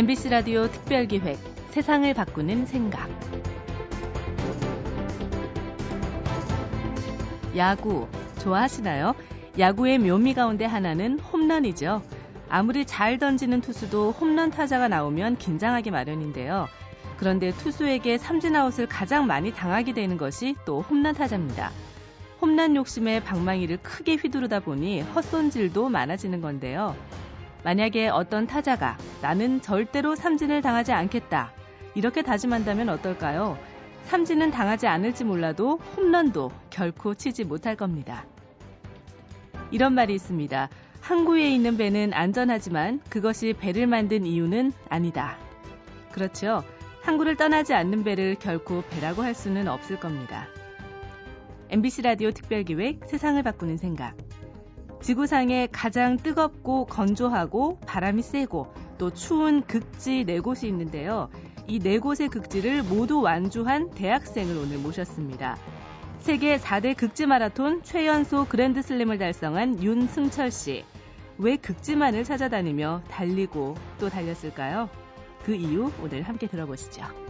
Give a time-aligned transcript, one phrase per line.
[0.00, 1.38] MBC 라디오 특별기획
[1.72, 3.06] 세상을 바꾸는 생각.
[7.54, 8.08] 야구
[8.38, 9.14] 좋아하시나요?
[9.58, 12.00] 야구의 묘미 가운데 하나는 홈런이죠.
[12.48, 16.66] 아무리 잘 던지는 투수도 홈런 타자가 나오면 긴장하기 마련인데요.
[17.18, 21.72] 그런데 투수에게 삼진아웃을 가장 많이 당하게 되는 것이 또 홈런 타자입니다.
[22.40, 26.96] 홈런 욕심에 방망이를 크게 휘두르다 보니 헛손질도 많아지는 건데요.
[27.64, 31.52] 만약에 어떤 타자가 나는 절대로 삼진을 당하지 않겠다.
[31.94, 33.58] 이렇게 다짐한다면 어떨까요?
[34.04, 38.24] 삼진은 당하지 않을지 몰라도 홈런도 결코 치지 못할 겁니다.
[39.70, 40.68] 이런 말이 있습니다.
[41.00, 45.38] 항구에 있는 배는 안전하지만 그것이 배를 만든 이유는 아니다.
[46.12, 46.64] 그렇죠.
[47.02, 50.46] 항구를 떠나지 않는 배를 결코 배라고 할 수는 없을 겁니다.
[51.70, 54.16] MBC 라디오 특별기획 세상을 바꾸는 생각.
[55.00, 61.30] 지구상에 가장 뜨겁고 건조하고 바람이 세고 또 추운 극지 네 곳이 있는데요.
[61.66, 65.56] 이 네 곳의 극지를 모두 완주한 대학생을 오늘 모셨습니다.
[66.18, 70.84] 세계 4대 극지 마라톤 최연소 그랜드슬램을 달성한 윤승철 씨.
[71.38, 74.90] 왜 극지만을 찾아다니며 달리고 또 달렸을까요?
[75.44, 77.29] 그 이유 오늘 함께 들어보시죠.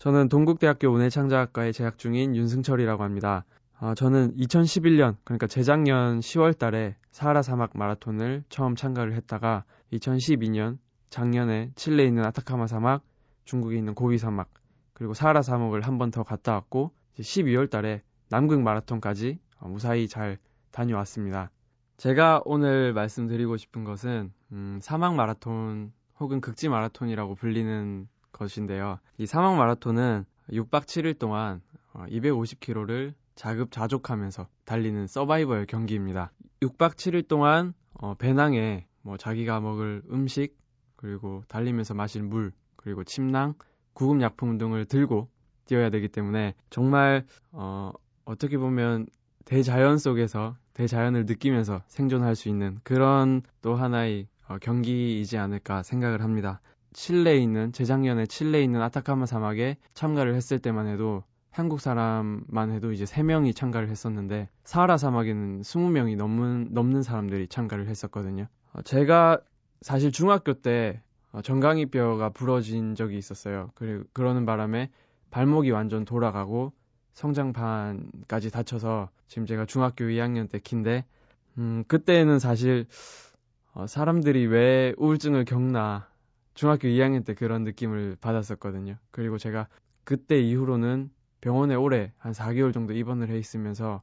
[0.00, 3.44] 저는 동국대학교 운해창작학과에 재학 중인 윤승철이라고 합니다.
[3.80, 10.78] 어, 저는 2011년, 그러니까 재작년 10월 달에 사하라 사막 마라톤을 처음 참가를 했다가 2012년
[11.10, 13.02] 작년에 칠레에 있는 아타카마 사막,
[13.44, 14.48] 중국에 있는 고비 사막,
[14.94, 20.38] 그리고 사하라 사막을 한 번 더 갔다 왔고 12월 달에 남극 마라톤까지 어, 무사히 잘
[20.70, 21.50] 다녀왔습니다.
[21.98, 28.98] 제가 오늘 말씀드리고 싶은 것은 음, 사막 마라톤 혹은 극지 마라톤이라고 불리는 것인데요.
[29.18, 31.60] 이 사막 마라톤은 6박 7일 동안
[31.94, 36.32] 250km를 어, 자급자족하면서 달리는 서바이벌 경기입니다.
[36.60, 40.56] 6박 7일 동안 어, 배낭에 뭐 자기가 먹을 음식
[40.96, 43.54] 그리고 달리면서 마실 물 그리고 침낭,
[43.94, 45.28] 구급약품 등을 들고
[45.64, 47.92] 뛰어야 되기 때문에 정말 어,
[48.24, 49.06] 어떻게 보면
[49.44, 56.60] 대자연 속에서 대자연을 느끼면서 생존할 수 있는 그런 또 하나의 어, 경기이지 않을까 생각을 합니다.
[56.92, 63.04] 칠레에 있는 재작년에 칠레에 있는 아타카마 사막에 참가를 했을 때만 해도 한국 사람만 해도 이제
[63.04, 68.46] 3명이 참가를 했었는데 사하라 사막에는 20명이 넘는 넘는 사람들이 참가를 했었거든요.
[68.72, 69.40] 어, 제가
[69.80, 71.02] 사실 중학교 때
[71.32, 73.70] 어, 정강이뼈가 부러진 적이 있었어요.
[73.74, 74.90] 그리고 그러는 바람에
[75.30, 76.72] 발목이 완전 돌아가고
[77.14, 81.04] 성장판까지 다쳐서 지금 제가 중학교 2학년 때 키인데
[81.58, 82.86] 음, 그때는 사실
[83.72, 86.09] 어, 사람들이 왜 우울증을 겪나
[86.60, 88.96] 중학교 2학년 때 그런 느낌을 받았었거든요.
[89.12, 89.66] 그리고 제가
[90.04, 91.08] 그때 이후로는
[91.40, 94.02] 병원에 오래 한 4개월 정도 입원을 해 있으면서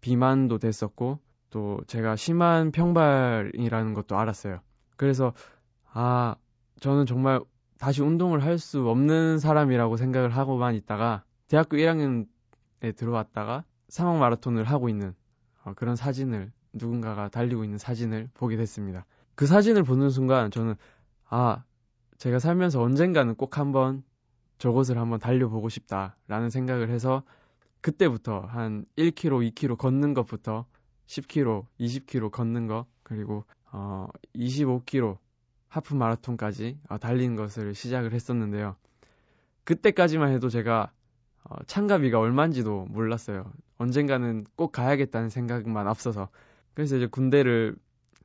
[0.00, 1.18] 비만도 됐었고
[1.50, 4.60] 또 제가 심한 평발이라는 것도 알았어요.
[4.96, 5.34] 그래서
[5.92, 6.36] 아
[6.80, 7.42] 저는 정말
[7.78, 12.26] 다시 운동을 할 수 없는 사람이라고 생각을 하고만 있다가 대학교 1학년에
[12.96, 15.14] 들어왔다가 사막 마라톤을 하고 있는
[15.64, 19.04] 어, 그런 사진을 누군가가 달리고 있는 사진을 보게 됐습니다.
[19.34, 20.76] 그 사진을 보는 순간 저는
[21.28, 21.62] 아
[22.20, 24.02] 제가 살면서 언젠가는 꼭 한번
[24.58, 27.22] 저곳을 한번 달려보고 싶다라는 생각을 해서
[27.80, 30.66] 그때부터 한 1km, 2km 걷는 것부터
[31.06, 35.16] 10km, 20km 걷는 것 그리고 어 25km
[35.68, 38.76] 하프 마라톤까지 어, 달리는 것을 시작을 했었는데요.
[39.64, 40.92] 그때까지만 해도 제가
[41.44, 43.50] 어, 참가비가 얼마인지도 몰랐어요.
[43.78, 46.28] 언젠가는 꼭 가야겠다는 생각만 앞서서
[46.74, 47.76] 그래서 이제 군대를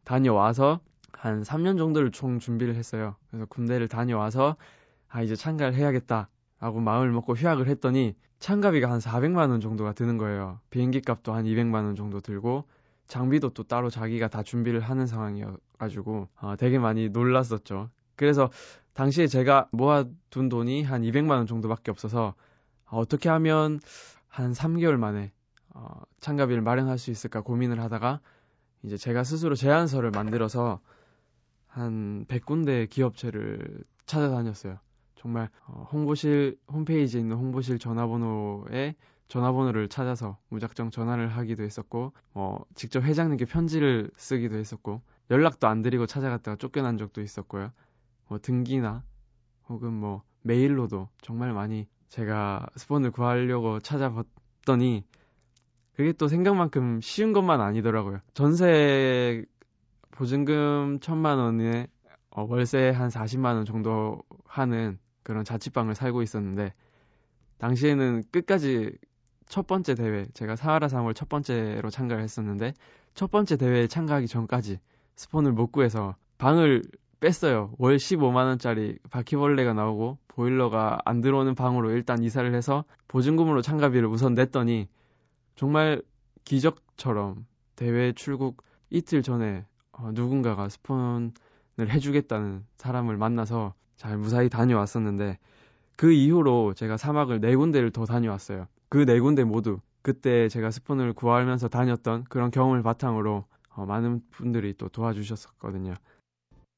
[0.04, 0.82] 다녀와서
[1.18, 3.16] 한 3년 정도를 총 준비를 했어요.
[3.30, 4.58] 그래서 군대를 다녀와서
[5.08, 10.60] 아 이제 참가를 해야겠다라고 마음을 먹고 휴학을 했더니 참가비가 한 400만 원 정도가 드는 거예요.
[10.70, 12.66] 비행기 값도 한 200만 원 정도 들고
[13.08, 17.90] 장비도 또 따로 자기가 다 준비를 하는 상황이어가지고 어, 되게 많이 놀랐었죠.
[18.16, 18.50] 그래서
[18.94, 22.34] 당시에 제가 모아둔 돈이 한 200만 원 정도밖에 없어서
[22.86, 23.80] 어, 어떻게 하면
[24.28, 25.32] 한 3개월 만에
[25.74, 28.22] 어, 참가비를 마련할 수 있을까 고민을 하다가
[28.84, 30.80] 이제 제가 스스로 제안서를 만들어서
[31.76, 34.80] 한 100군데 기업체를 찾아다녔어요.
[35.16, 38.96] 정말 어, 홍보실 홈페이지에 있는 홍보실 전화번호에
[39.28, 46.06] 전화번호를 찾아서 무작정 전화를 하기도 했었고 어, 직접 회장님께 편지를 쓰기도 했었고 연락도 안 드리고
[46.06, 47.74] 찾아갔다가 쫓겨난 적도 있었고요.
[48.30, 49.04] 뭐 등기나
[49.68, 55.04] 혹은 뭐 메일로도 정말 많이 제가 스폰을 구하려고 찾아봤더니
[55.94, 58.20] 그게 또 생각만큼 쉬운 것만 아니더라고요.
[58.34, 59.44] 전세
[60.12, 61.88] 보증금 천만 원에
[62.30, 66.74] 어, 월세 한 40만 원 정도 하는 그런 자취방을 살고 있었는데
[67.58, 68.98] 당시에는 끝까지
[69.48, 72.74] 첫 번째 대회, 제가 사하라 3월 첫 번째로 참가를 했었는데,
[73.14, 74.80] 첫 번째 대회에 참가하기 전까지
[75.16, 76.84] 스폰을 못 구해서 방을
[77.20, 77.74] 뺐어요.
[77.78, 84.34] 월 15만 원짜리 바퀴벌레가 나오고, 보일러가 안 들어오는 방으로 일단 이사를 해서 보증금으로 참가비를 우선
[84.34, 84.88] 냈더니,
[85.56, 86.02] 정말
[86.44, 89.66] 기적처럼 대회 출국 이틀 전에
[89.98, 91.32] 어, 누군가가 스폰을
[91.80, 95.38] 해주겠다는 사람을 만나서 잘 무사히 다녀왔었는데
[95.96, 98.68] 그 이후로 제가 사막을 네 군데를 더 다녀왔어요.
[98.90, 103.46] 그 네 군데 모두 그때 제가 스폰을 구하면서 다녔던 그런 경험을 바탕으로
[103.76, 105.94] 어, 많은 분들이 또 도와주셨었거든요.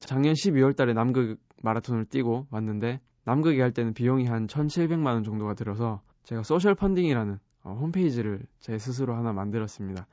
[0.00, 5.54] 작년 12월 달에 남극 마라톤을 뛰고 왔는데 남극에 갈 때는 비용이 한 1,700만 원 정도가
[5.54, 10.06] 들어서 제가 소셜 펀딩이라는 어, 홈페이지를 제 스스로 하나 만들었습니다.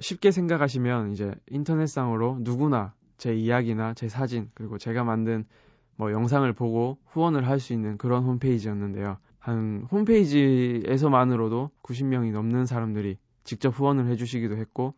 [0.00, 5.44] 쉽게 생각하시면 이제 인터넷상으로 누구나 제 이야기나 제 사진 그리고 제가 만든
[5.96, 9.18] 뭐 영상을 보고 후원을 할 수 있는 그런 홈페이지였는데요.
[9.38, 14.94] 한 홈페이지에서만으로도 90명이 넘는 사람들이 직접 후원을 해주시기도 했고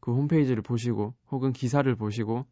[0.00, 2.44] 그 홈페이지를 보시고 혹은 기사를 보시고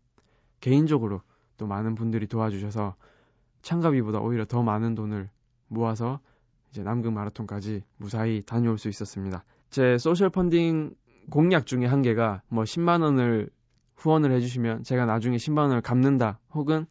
[0.61, 1.23] 개인적으로
[1.57, 2.95] 또 많은 분들이 도와주셔서
[3.63, 5.29] 참가비보다 오히려 더 많은 돈을
[5.69, 6.21] 모아서
[6.71, 9.45] 이제 남극 마라톤까지 무사히 다녀올 수 있었습니다.
[9.71, 10.95] 제 소셜 펀딩
[11.29, 13.51] 공약 중에 한 개가 뭐 10만 원을
[13.97, 16.87] 후원을 해주시면 제가 나중에 10만 원을 갚는다 혹은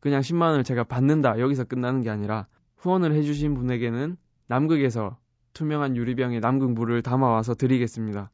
[0.00, 2.46] 그냥 10만 원을 제가 받는다 여기서 끝나는 게 아니라
[2.76, 4.16] 후원을 해주신 분에게는
[4.46, 5.18] 남극에서
[5.52, 8.30] 투명한 유리병에 남극 물을 담아와서 드리겠습니다.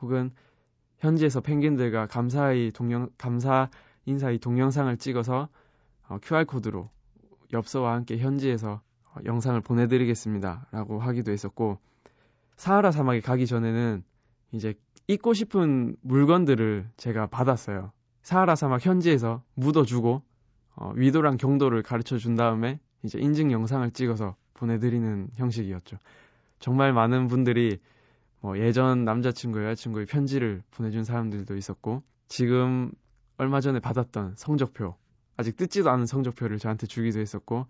[0.00, 0.30] 혹은
[0.98, 3.70] 현지에서 펭귄들과 감사의 동영 감사
[4.04, 5.48] 인사의 동영상을 찍어서
[6.08, 6.90] 어, QR 코드로
[7.52, 11.78] 엽서와 함께 현지에서 어, 영상을 보내드리겠습니다.라고 하기도 했었고
[12.56, 14.02] 사하라 사막에 가기 전에는
[14.52, 14.74] 이제
[15.08, 17.92] 잊고 싶은 물건들을 제가 받았어요.
[18.22, 20.22] 사하라 사막 현지에서 묻어주고
[20.76, 25.96] 어, 위도랑 경도를 가르쳐 준 다음에 이제 인증 영상을 찍어서 보내드리는 형식이었죠.
[26.58, 27.78] 정말 많은 분들이
[28.40, 32.92] 뭐 예전 남자친구, 여자친구의 편지를 보내준 사람들도 있었고 지금
[33.38, 34.94] 얼마 전에 받았던 성적표
[35.38, 37.66] 아직 뜯지도 않은 성적표를 저한테 주기도 했었고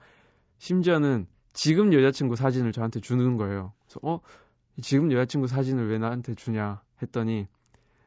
[0.59, 3.73] 심지어는 지금 여자친구 사진을 저한테 주는 거예요.
[3.85, 4.21] 그래서 어
[4.83, 7.47] 지금 여자친구 사진을 왜 나한테 주냐 했더니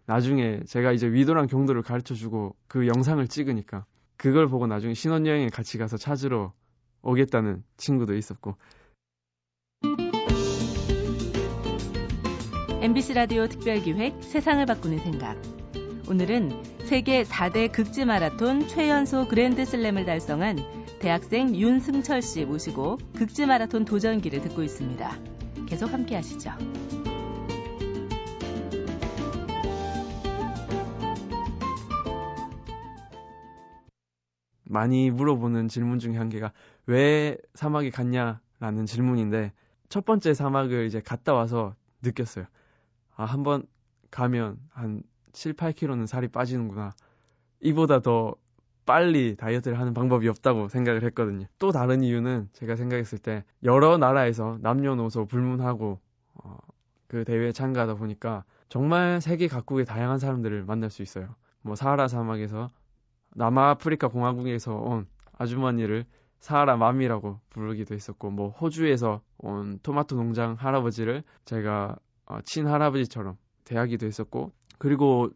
[0.05, 3.85] 나중에 제가 이제 위도랑 경도를 가르쳐 주고 그 영상을 찍으니까
[4.17, 6.53] 그걸 보고 나중에 신혼여행에 같이 가서 찾으러
[7.01, 8.55] 오겠다는 친구도 있었고
[12.81, 15.37] MBC 라디오 특별기획 세상을 바꾸는 생각
[16.09, 20.57] 오늘은 세계 4대 극지 마라톤 최연소 그랜드 슬램을 달성한
[20.99, 25.17] 대학생 윤승철 씨 모시고 극지 마라톤 도전기를 듣고 있습니다.
[25.67, 26.51] 계속 함께 하시죠.
[34.71, 36.51] 많이 물어보는 질문 중에 한 개가
[36.87, 39.53] 왜 사막에 갔냐라는 질문인데
[39.89, 42.45] 첫 번째 사막을 이제 갔다 와서 느꼈어요.
[43.15, 43.63] 아, 한 번
[44.09, 45.03] 가면 한
[45.33, 46.91] 7, 8kg는 살이 빠지는구나.
[47.61, 48.35] 이보다 더
[48.85, 51.45] 빨리 다이어트를 하는 방법이 없다고 생각을 했거든요.
[51.59, 55.99] 또 다른 이유는 제가 생각했을 때 여러 나라에서 남녀노소 불문하고
[56.35, 56.57] 어,
[57.07, 61.35] 그 대회에 참가하다 보니까 정말 세계 각국의 다양한 사람들을 만날 수 있어요.
[61.61, 62.69] 뭐 사하라 사막에서
[63.35, 65.07] 남아프리카 공화국에서 온
[65.37, 66.05] 아주머니를
[66.39, 71.95] 사하라 맘이라고 부르기도 했었고 뭐 호주에서 온 토마토 농장 할아버지를 제가
[72.25, 75.29] 어, 친할아버지처럼 대하기도 했었고 그리고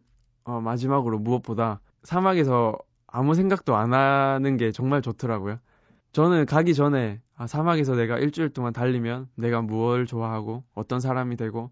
[0.44, 2.76] 어, 마지막으로 무엇보다 사막에서
[3.06, 5.58] 아무 생각도 안 하는 게 정말 좋더라고요.
[6.12, 11.70] 저는 가기 전에 아, 사막에서 내가 일주일 동안 달리면 내가 무엇을 좋아하고 어떤 사람이 되고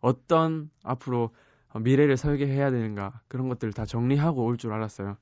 [0.00, 1.30] 어떤 앞으로
[1.78, 5.16] 미래를 설계해야 되는가 그런 것들을 다 정리하고 올 줄 알았어요.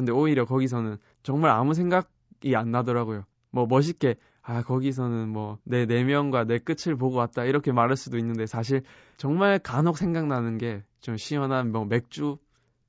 [0.00, 3.24] 근데 오히려 거기서는 정말 아무 생각이 안 나더라고요.
[3.50, 8.46] 뭐 멋있게 아 거기서는 뭐 내 내면과 내 끝을 보고 왔다 이렇게 말할 수도 있는데
[8.46, 8.82] 사실
[9.16, 12.38] 정말 간혹 생각나는 게 좀 시원한 뭐 맥주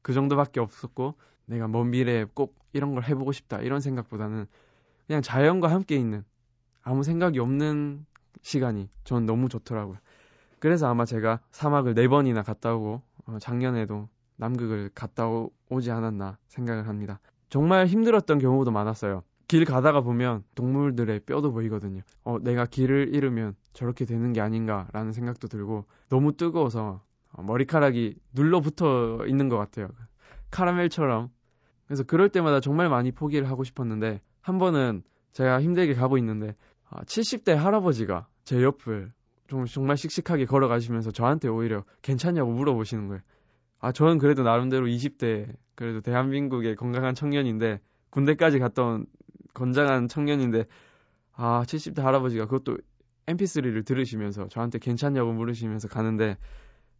[0.01, 1.15] 그 정도밖에 없었고
[1.45, 4.45] 내가 먼 미래에 꼭 이런 걸 해보고 싶다 이런 생각보다는
[5.07, 6.23] 그냥 자연과 함께 있는
[6.81, 8.05] 아무 생각이 없는
[8.41, 9.97] 시간이 전 너무 좋더라고요.
[10.59, 16.37] 그래서 아마 제가 사막을 네 번이나 갔다 오고 어, 작년에도 남극을 갔다 오, 지 않았나
[16.47, 17.19] 생각을 합니다.
[17.49, 19.23] 정말 힘들었던 경우도 많았어요.
[19.47, 22.01] 길 가다가 보면 동물들의 뼈도 보이거든요.
[22.23, 27.01] 어, 내가 길을 잃으면 저렇게 되는 게 아닌가라는 생각도 들고 너무 뜨거워서
[27.33, 29.89] 어, 머리카락이 눌러붙어 있는 것 같아요.
[30.51, 31.29] 카라멜처럼.
[31.85, 36.55] 그래서 그럴 때마다 정말 많이 포기를 하고 싶었는데 한 번은 제가 힘들게 가고 있는데
[36.89, 39.11] 70대 아, 할아버지가 제 옆을
[39.47, 43.21] 좀 정말 씩씩하게 걸어가시면서 저한테 오히려 괜찮냐고 물어보시는 거예요.
[43.81, 49.05] 아, 저는 그래도 나름대로 20대, 그래도 대한민국의 건강한 청년인데, 군대까지 갔던
[49.53, 50.65] 건장한 청년인데,
[51.33, 52.77] 아, 70대 할아버지가 그것도
[53.25, 56.37] mp3를 들으시면서 저한테 괜찮냐고 물으시면서 가는데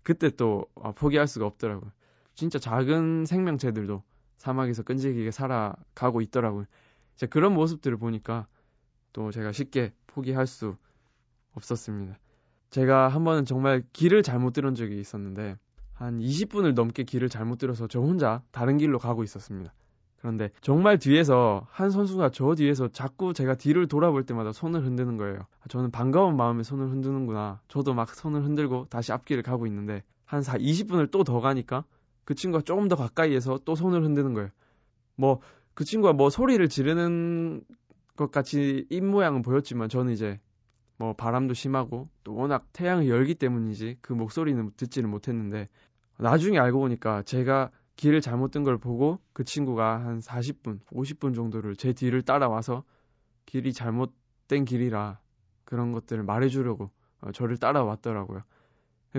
[0.04, 1.92] 그때 또 아, 포기할 수가 없더라고요.
[2.34, 4.04] 진짜 작은 생명체들도
[4.38, 6.66] 사막에서 끈질기게 살아가고 있더라고요.
[7.16, 8.48] 이제 그런 모습들을 보니까
[9.14, 10.76] 또 제가 쉽게 포기할 수
[11.54, 12.18] 없었습니다.
[12.70, 15.58] 제가 한 번은 정말 길을 잘못 들은 적이 있었는데
[16.02, 19.74] 한 20분을 넘게 길을 잘못 들어서 저 혼자 다른 길로 가고 있었습니다.
[20.20, 25.40] 그런데 정말 뒤에서 한 선수가 저 뒤에서 자꾸 제가 뒤를 돌아볼 때마다 손을 흔드는 거예요.
[25.70, 27.60] 저는 반가운 마음에 손을 흔드는구나.
[27.68, 31.86] 저도 막 손을 흔들고 다시 앞길을 가고 있는데 한 4, 20분을 또 더 가니까
[32.24, 34.50] 그 친구가 조금 더 가까이에서 또 손을 흔드는 거예요.
[35.16, 35.40] 뭐
[35.74, 37.64] 그 친구가 뭐 소리를 지르는
[38.16, 40.40] 것 같이 입 모양은 보였지만 저는 이제
[41.02, 45.68] 뭐 바람도 심하고 또 워낙 태양이 열기 때문이지 그 목소리는 듣지는 못했는데
[46.20, 51.76] 나중에 알고 보니까 제가 길을 잘못 든 걸 보고 그 친구가 한 40분, 50분 정도를
[51.76, 52.84] 제 뒤를 따라와서
[53.48, 55.20] 길이 잘못된 길이라
[55.66, 56.92] 그런 것들을 말해주려고
[57.22, 58.44] 어, 저를 따라왔더라고요.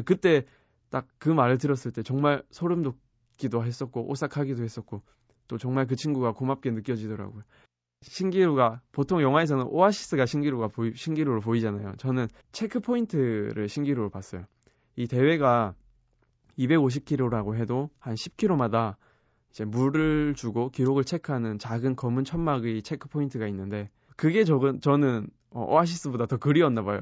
[0.04, 0.46] 그때
[0.90, 5.02] 딱 그 말을 들었을 때 정말 소름 돋기도 했었고 오싹하기도 했었고
[5.48, 7.42] 또 정말 그 친구가 고맙게 느껴지더라고요.
[8.02, 11.94] 신기루가 보통 영화에서는 오아시스가 신기루가 보이, 신기루로 보이잖아요.
[11.96, 14.44] 저는 체크 포인트를 신기루로 봤어요.
[14.96, 15.74] 이 대회가
[16.58, 18.96] 250km라고 해도 한 10km마다
[19.50, 25.64] 이제 물을 주고 기록을 체크하는 작은 검은 천막의 check point가 있는데 그게 저는 저는 어,
[25.64, 27.00] 오아시스보다 더 그리웠나 봐요.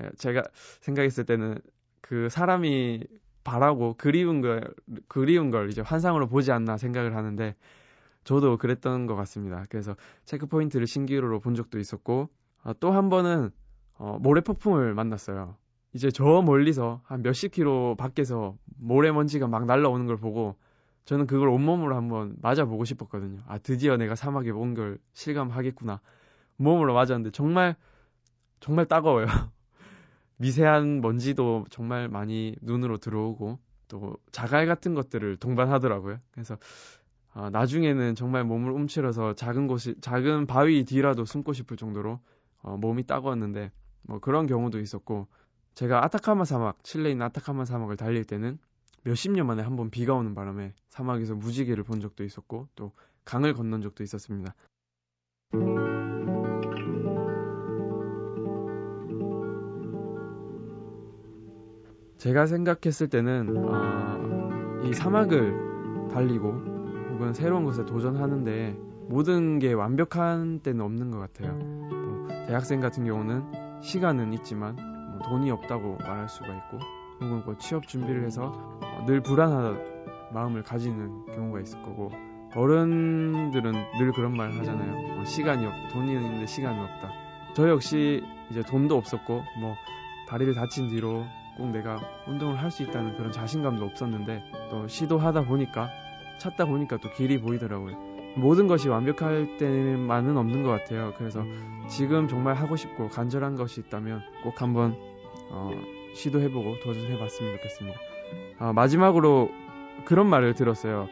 [0.00, 0.42] 예, 제가
[0.80, 1.58] 생각했을 때는
[2.00, 3.04] 그 사람이
[3.44, 4.72] 바라고 그리운 걸
[5.08, 7.56] 그리운 걸 이제 환상으로 보지 않나 생각을 하는데
[8.24, 9.64] 저도 그랬던 것 같습니다.
[9.68, 12.28] 그래서 check point를 신기루로 본 적도 있었고
[12.64, 13.50] 어, 또한 번은
[13.94, 15.56] 어, 모래 폭풍을 만났어요.
[15.94, 20.56] 이제 저 멀리서 한 몇십 킬로 밖에서 모래먼지가 막 날라오는 걸 보고
[21.04, 23.40] 저는 그걸 온몸으로 한번 맞아보고 싶었거든요.
[23.46, 26.00] 아, 드디어 내가 사막에 온 걸 실감하겠구나.
[26.56, 27.76] 몸으로 맞았는데 정말,
[28.60, 29.26] 정말 따가워요.
[30.36, 36.18] 미세한 먼지도 정말 많이 눈으로 들어오고 또 자갈 같은 것들을 동반하더라고요.
[36.30, 36.56] 그래서
[37.34, 42.20] 아, 나중에는 정말 몸을 움츠려서 작은 곳이, 작은 바위 뒤라도 숨고 싶을 정도로
[42.62, 43.72] 어, 몸이 따가웠는데
[44.02, 45.28] 뭐 그런 경우도 있었고
[45.74, 48.58] 제가 아타카마 사막, 칠레 있는 아타카마 사막을 달릴 때는
[49.04, 52.92] 몇십 년 만에 한 번 비가 오는 바람에 사막에서 무지개를 본 적도 있었고 또
[53.24, 54.54] 강을 건넌 적도 있었습니다.
[62.18, 66.71] 제가 생각했을 때는 어, 이 사막을 달리고
[67.22, 68.76] 혹은 새로운 것에 도전하는데
[69.08, 71.54] 모든 게 완벽한 때는 없는 것 같아요.
[71.54, 74.76] 뭐 대학생 같은 경우는 시간은 있지만
[75.24, 76.78] 돈이 없다고 말할 수가 있고
[77.20, 78.52] 혹은 뭐 취업 준비를 해서
[79.06, 82.10] 늘 불안한 마음을 가지는 경우가 있을 거고
[82.56, 85.14] 어른들은 늘 그런 말 하잖아요.
[85.14, 87.12] 뭐 시간이 없, 돈이 있는데 시간이 없다.
[87.54, 89.74] 저 역시 이제 돈도 없었고 뭐
[90.28, 91.24] 다리를 다친 뒤로
[91.56, 95.88] 꼭 내가 운동을 할 수 있다는 그런 자신감도 없었는데 또 시도하다 보니까
[96.38, 97.96] 찾다 보니까 또 길이 보이더라고요.
[98.36, 101.12] 모든 것이 완벽할 때만은 없는 것 같아요.
[101.18, 101.44] 그래서
[101.88, 104.96] 지금 정말 하고 싶고 간절한 것이 있다면 꼭 한번
[105.50, 105.70] 어,
[106.14, 107.98] 시도해보고 도전해봤으면 좋겠습니다.
[108.58, 109.50] 어, 마지막으로
[110.04, 111.08] 그런 말을 들었어요.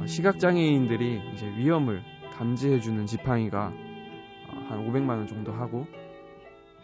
[0.00, 2.02] 어, 시각장애인들이 이제 위험을
[2.34, 3.72] 감지해주는 지팡이가
[4.48, 5.86] 어, 한 500만 원 정도 하고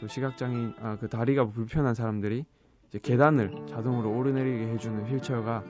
[0.00, 2.44] 또 시각장애인 아, 그 다리가 불편한 사람들이
[3.02, 5.64] 계단을 자동으로 오르내리게 해주는 휠체어가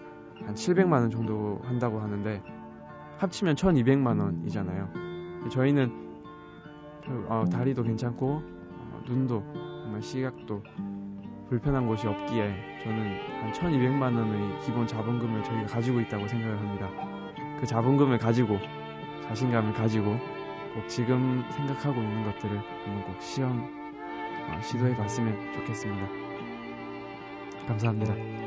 [0.46, 2.42] 한 700만 원 정도 한다고 하는데
[3.18, 4.88] 합치면 1200만 원이잖아요.
[5.50, 6.08] 저희는
[7.28, 9.42] 어, 다리도 괜찮고 어, 눈도
[9.82, 10.62] 정말 시각도
[11.48, 16.90] 불편한 곳이 없기에 저는 한 1200만 원의 기본 자본금을 저희가 가지고 있다고 생각을 합니다.
[17.60, 18.58] 그 자본금을 가지고
[19.22, 20.16] 자신감을 가지고
[20.74, 23.58] 꼭 지금 생각하고 있는 것들을 한번 꼭 시험
[24.50, 26.06] 어, 시도해 봤으면 좋겠습니다.
[27.66, 28.37] 감사합니다.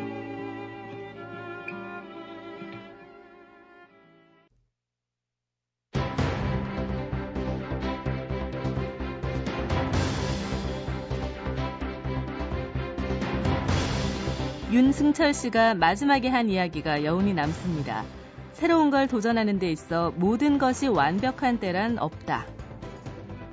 [15.11, 18.05] 윤승철 씨가 마지막에 한 이야기가 여운이 남습니다.
[18.53, 22.45] 새로운 걸 도전하는 데 있어 모든 것이 완벽한 때란 없다.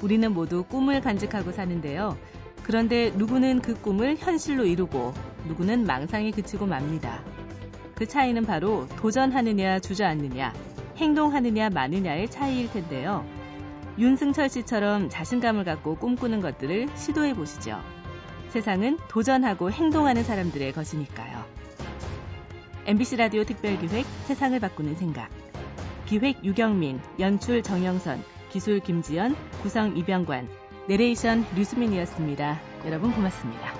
[0.00, 2.16] 우리는 모두 꿈을 간직하고 사는데요.
[2.62, 5.14] 그런데 누구는 그 꿈을 현실로 이루고
[5.48, 7.24] 누구는 망상에 그치고 맙니다.
[7.96, 10.54] 그 차이는 바로 도전하느냐 주저앉느냐,
[10.96, 13.26] 행동하느냐 마느냐의 차이일 텐데요.
[13.98, 17.80] 윤승철 씨처럼 자신감을 갖고 꿈꾸는 것들을 시도해 보시죠.
[18.50, 21.44] 세상은 도전하고 행동하는 사람들의 것이니까요.
[22.86, 25.28] MBC 라디오 특별기획 세상을 바꾸는 생각.
[26.06, 30.48] 기획 유경민, 연출 정영선, 기술 김지연, 구성 이병관,
[30.88, 32.60] 내레이션 류수민이었습니다.
[32.86, 33.77] 여러분 고맙습니다.